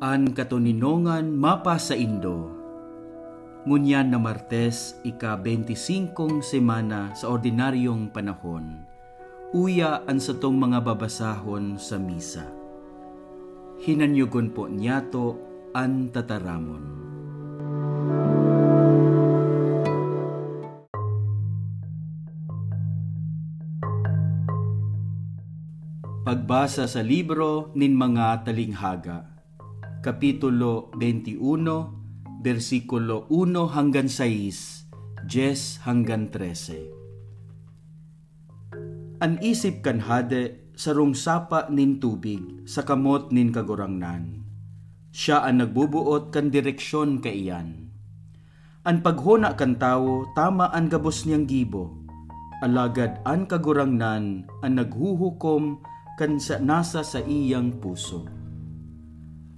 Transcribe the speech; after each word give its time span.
An 0.00 0.32
katuninongan 0.32 1.28
mapa 1.36 1.76
sa 1.76 1.92
Indo. 1.92 2.48
Ngunyan 3.68 4.08
na 4.08 4.16
Martes, 4.16 4.96
ika-25 5.04 6.40
semana 6.40 7.12
sa 7.12 7.28
ordinaryong 7.28 8.08
panahon. 8.08 8.80
Uya 9.52 10.00
ang 10.08 10.16
satong 10.16 10.56
mga 10.56 10.80
babasahon 10.88 11.76
sa 11.76 12.00
misa. 12.00 12.48
Hinanyugon 13.84 14.56
po 14.56 14.72
niyato 14.72 15.36
an 15.76 16.08
tataramon. 16.08 16.84
Pagbasa 26.24 26.88
sa 26.88 27.04
libro 27.04 27.68
nin 27.76 27.92
mga 27.92 28.48
talinghaga 28.48 29.39
Kapitulo 30.00 30.88
21, 30.96 32.40
versikulo 32.40 33.28
1 33.28 33.68
hanggang 33.68 34.08
6, 34.08 35.28
10 35.28 35.84
hanggang 35.84 36.32
13. 36.32 39.20
An 39.20 39.36
isip 39.44 39.84
kan 39.84 40.08
hade 40.08 40.72
sarong 40.72 41.12
sapa 41.12 41.68
nin 41.68 42.00
tubig 42.00 42.40
sa 42.64 42.80
kamot 42.80 43.28
nin 43.28 43.52
kagurangnan. 43.52 44.40
Siya 45.12 45.44
ang 45.44 45.60
nagbubuot 45.60 46.32
kan 46.32 46.48
direksyon 46.48 47.20
kaiyan. 47.20 47.92
An 48.88 49.04
paghuna 49.04 49.52
kan 49.52 49.76
tao 49.76 50.24
tama 50.32 50.72
ang 50.72 50.88
gabos 50.88 51.28
niyang 51.28 51.44
gibo. 51.44 51.92
Alagad 52.64 53.20
an 53.28 53.44
kagurangnan 53.44 54.48
ang 54.64 54.72
naghuhukom 54.80 55.84
kan 56.16 56.40
sa 56.40 56.56
nasa 56.56 57.04
sa 57.04 57.20
iyang 57.20 57.76
puso 57.84 58.39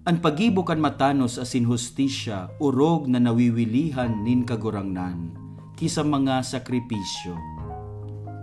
An 0.02 0.18
pagibo 0.18 0.66
kan 0.66 0.82
matanos 0.82 1.38
asin 1.38 1.62
hustisya, 1.62 2.50
urog 2.58 3.06
na 3.06 3.22
nawiwilihan 3.22 4.10
nin 4.26 4.42
kagurangnan, 4.42 5.30
kisa 5.78 6.02
mga 6.02 6.42
sakripisyo. 6.42 7.38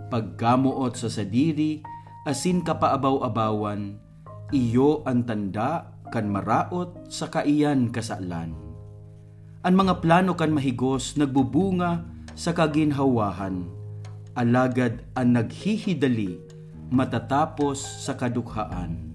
Paggamuot 0.08 0.96
sa 0.96 1.12
sadiri, 1.12 1.84
asin 2.24 2.64
kapaabaw-abawan, 2.64 4.00
iyo 4.56 5.04
ang 5.04 5.28
tanda 5.28 6.00
kan 6.08 6.32
maraot 6.32 6.96
sa 7.12 7.28
kaiyan 7.28 7.92
kasalan. 7.92 8.56
Ang 9.60 9.74
mga 9.76 10.00
plano 10.00 10.32
kan 10.40 10.56
mahigos 10.56 11.20
nagbubunga 11.20 12.08
sa 12.32 12.56
kaginhawahan, 12.56 13.68
alagad 14.32 15.04
ang 15.12 15.36
naghihidali 15.36 16.40
matatapos 16.88 17.84
sa 18.00 18.16
kadukhaan 18.16 19.09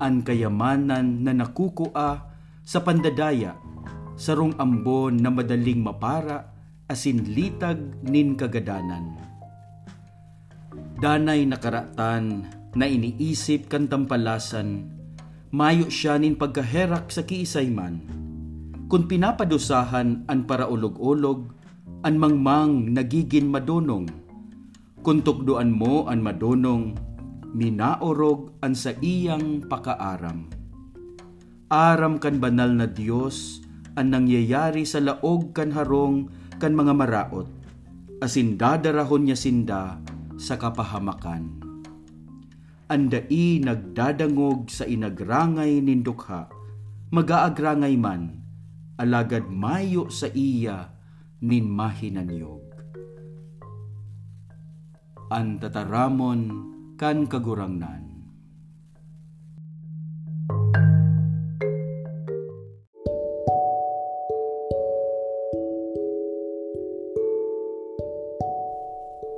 an 0.00 0.24
kayamanan 0.24 1.22
na 1.22 1.36
nakukua 1.36 2.32
sa 2.64 2.78
pandadaya, 2.80 3.54
sarong 4.16 4.56
ambon 4.56 5.20
na 5.20 5.28
madaling 5.28 5.84
mapara, 5.84 6.50
asin 6.88 7.22
litag 7.36 7.78
nin 8.02 8.34
kagadanan. 8.34 9.20
Danay 11.00 11.46
nakaratan 11.48 12.48
na 12.76 12.84
iniisip 12.84 13.72
kan 13.72 13.86
tampalasan, 13.86 14.88
mayo 15.52 15.88
siya 15.88 16.16
nin 16.20 16.36
pagkaherak 16.36 17.08
sa 17.12 17.24
kiisayman. 17.24 18.04
Kung 18.90 19.06
pinapadusahan 19.06 20.26
an 20.26 20.40
paraulog-ulog, 20.50 21.46
an 22.02 22.14
mangmang 22.16 22.90
nagigin 22.90 23.46
madonong. 23.46 24.10
Kung 25.00 25.24
tukdoan 25.24 25.72
mo 25.72 26.10
an 26.10 26.20
madonong, 26.20 26.98
minaorog 27.54 28.54
an 28.62 28.74
sa 28.74 28.94
iyang 29.02 29.66
pakaaram. 29.66 30.46
Aram 31.70 32.18
kan 32.18 32.42
banal 32.42 32.74
na 32.74 32.90
Dios 32.90 33.62
ang 33.94 34.14
nangyayari 34.14 34.86
sa 34.86 35.02
laog 35.02 35.54
kan 35.54 35.74
harong 35.74 36.30
kan 36.62 36.74
mga 36.74 36.94
maraot, 36.94 37.48
asin 38.22 38.54
dadarahon 38.54 39.26
niya 39.26 39.38
sinda 39.38 39.98
sa 40.38 40.58
kapahamakan. 40.58 41.62
Andai 42.90 43.62
nagdadangog 43.62 44.66
sa 44.66 44.82
inagrangay 44.82 45.78
nindukha, 45.78 46.50
magaagrangay 47.14 47.94
man, 47.94 48.42
alagad 48.98 49.46
mayo 49.46 50.10
sa 50.10 50.26
iya 50.34 50.90
nin 51.38 51.70
mahinanyog. 51.70 52.66
Ang 55.30 55.62
tataramon 55.62 56.40
kan 57.00 57.24
kagurangnan. 57.24 58.12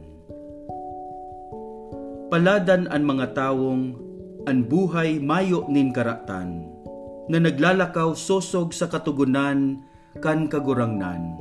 Paladan 2.35 2.91
ang 2.91 3.07
mga 3.07 3.31
tawong 3.31 3.95
an 4.51 4.67
buhay 4.67 5.23
mayo 5.23 5.71
nin 5.71 5.95
karatan 5.95 6.67
na 7.31 7.39
naglalakaw 7.39 8.19
sosog 8.19 8.75
sa 8.75 8.91
katugunan 8.91 9.79
kan 10.19 10.51
kagurangnan. 10.51 11.39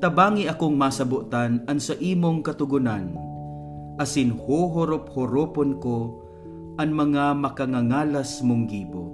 Tabangi 0.00 0.48
akong 0.48 0.80
masabutan 0.80 1.68
an 1.68 1.76
sa 1.76 1.92
imong 2.00 2.40
katugunan, 2.40 3.12
asin 4.00 4.32
hohorop-horopon 4.40 5.76
ko 5.76 6.16
an 6.80 6.96
mga 6.96 7.36
makangangalas 7.36 8.40
mong 8.40 8.64
gibo 8.72 9.09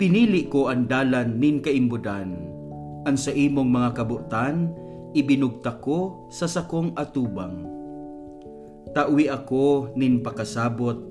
Pinili 0.00 0.48
ko 0.48 0.72
ang 0.72 0.88
dalan 0.88 1.36
nin 1.36 1.60
kaimbudan, 1.60 2.32
ang 3.04 3.20
sa 3.20 3.36
imong 3.36 3.68
mga 3.68 4.00
kabutan, 4.00 4.72
ibinugta 5.12 5.76
ko 5.76 6.24
sa 6.32 6.48
sakong 6.48 6.96
atubang. 6.96 7.68
Tawi 8.96 9.28
ako 9.28 9.92
nin 10.00 10.24
pakasabot, 10.24 11.04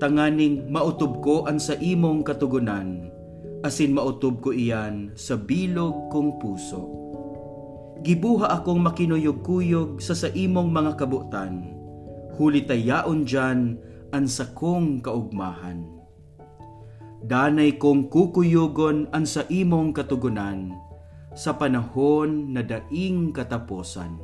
tanganing 0.00 0.72
mautob 0.72 1.20
ko 1.20 1.44
ang 1.44 1.60
sa 1.60 1.76
imong 1.76 2.24
katugunan, 2.24 3.12
asin 3.60 3.92
mautob 3.92 4.40
ko 4.40 4.56
iyan 4.56 5.12
sa 5.20 5.36
bilog 5.36 6.08
kong 6.08 6.40
puso. 6.40 6.88
Gibuha 8.00 8.56
akong 8.56 8.80
makinuyog-kuyog 8.80 10.00
sa 10.00 10.16
sa 10.16 10.32
imong 10.32 10.72
mga 10.72 10.96
kabutan, 10.96 11.76
huli 12.40 12.64
tayaon 12.64 13.28
dyan 13.28 13.76
ang 14.16 14.24
sakong 14.24 15.04
kaugmahan 15.04 15.99
danay 17.20 17.76
kong 17.76 18.08
kukuyugon 18.08 19.12
ang 19.12 19.28
sa 19.28 19.44
imong 19.52 19.92
katugunan 19.92 20.72
sa 21.36 21.54
panahon 21.60 22.50
na 22.50 22.64
daing 22.64 23.30
katapusan. 23.30 24.16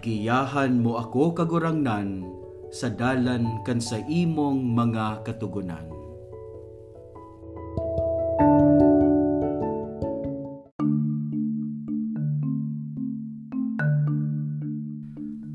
Giyahan 0.00 0.80
mo 0.80 0.96
ako 0.98 1.36
kagurangnan 1.36 2.24
sa 2.72 2.88
dalan 2.88 3.62
kan 3.62 3.78
sa 3.78 4.00
imong 4.00 4.64
mga 4.74 5.22
katugunan. 5.22 5.86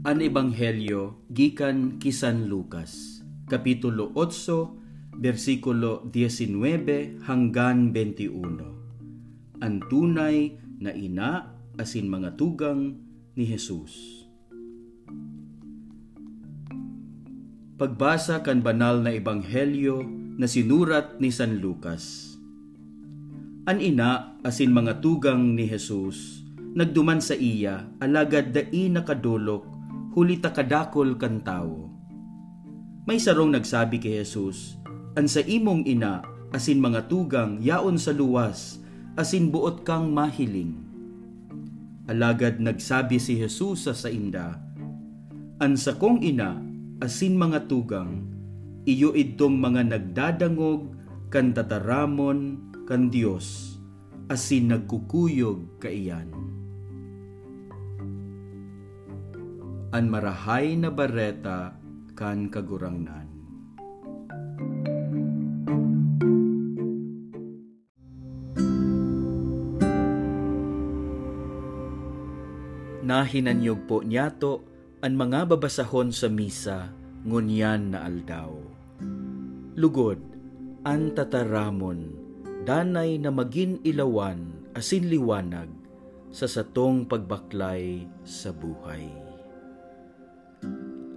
An 0.05 0.21
Ebanghelyo 0.21 1.25
gikan 1.33 1.97
kisan 1.97 2.45
Lucas, 2.45 3.25
Kapitulo 3.49 4.13
8, 4.13 4.84
versikulo 5.19 6.07
19 6.11 7.23
hanggang 7.25 7.91
21. 7.91 9.61
Ang 9.63 9.75
tunay 9.87 10.55
na 10.79 10.91
ina 10.91 11.55
asin 11.79 12.11
mga 12.11 12.35
tugang 12.35 12.99
ni 13.35 13.43
Jesus. 13.47 14.23
Pagbasa 17.75 18.39
kan 18.39 18.63
banal 18.63 19.03
na 19.03 19.11
ebanghelyo 19.11 20.03
na 20.39 20.47
sinurat 20.47 21.19
ni 21.19 21.31
San 21.31 21.59
Lucas. 21.59 22.35
An 23.67 23.83
ina 23.83 24.39
asin 24.43 24.71
mga 24.71 25.03
tugang 25.03 25.55
ni 25.55 25.67
Jesus 25.67 26.45
nagduman 26.75 27.23
sa 27.23 27.39
iya 27.39 27.87
alagad 28.03 28.51
dai 28.51 28.91
nakadulok 28.91 29.63
huli 30.11 30.39
takadakol 30.39 31.15
kan 31.15 31.39
tao. 31.39 31.87
May 33.07 33.19
sarong 33.19 33.55
nagsabi 33.55 33.99
kay 33.99 34.23
Jesus, 34.23 34.79
an 35.15 35.25
sa 35.31 35.39
imong 35.43 35.87
ina 35.87 36.23
asin 36.51 36.79
mga 36.79 37.07
tugang 37.11 37.59
yaon 37.63 37.95
sa 37.99 38.11
luwas 38.11 38.83
asin 39.15 39.47
buot 39.47 39.87
kang 39.87 40.11
mahiling. 40.11 40.75
Alagad 42.05 42.61
nagsabi 42.61 43.17
si 43.17 43.39
Jesus 43.39 43.89
sa 43.89 43.95
sainda, 43.95 44.61
Ansa 45.57 45.95
kong 45.95 46.21
ina, 46.21 46.59
asin 46.99 47.39
mga 47.39 47.65
tugang, 47.71 48.27
iyo 48.83 49.15
itong 49.15 49.55
mga 49.57 49.81
nagdadangog, 49.89 50.93
kan 51.31 51.55
tataramon, 51.55 52.59
kan 52.85 53.09
Dios, 53.09 53.79
asin 54.27 54.69
nagkukuyog 54.75 55.79
kaiyan. 55.81 56.29
An 59.95 60.11
marahay 60.11 60.75
na 60.75 60.91
bareta 60.91 61.79
kan 62.19 62.51
kagurangnan. 62.51 63.24
Nahinanyog 73.05 73.85
po 73.85 74.01
niyato 74.01 74.65
ang 75.05 75.13
mga 75.13 75.45
babasahon 75.45 76.09
sa 76.09 76.25
misa 76.25 76.89
ngunyan 77.21 77.93
na 77.93 78.01
aldaw. 78.01 78.49
Lugod, 79.77 80.17
an 80.81 81.13
tataramon, 81.13 82.09
danay 82.65 83.21
na 83.21 83.29
magin 83.29 83.77
ilawan 83.85 84.65
asin 84.73 85.05
liwanag 85.05 85.69
sa 86.33 86.49
satong 86.49 87.05
pagbaklay 87.05 88.09
sa 88.25 88.49
buhay. 88.49 89.05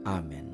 Amen. 0.05 0.48